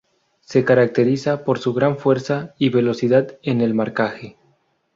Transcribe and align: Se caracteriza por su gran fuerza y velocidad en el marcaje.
Se 0.39 0.65
caracteriza 0.65 1.43
por 1.43 1.59
su 1.59 1.75
gran 1.75 1.99
fuerza 1.99 2.55
y 2.57 2.69
velocidad 2.69 3.37
en 3.43 3.61
el 3.61 3.75
marcaje. 3.75 4.35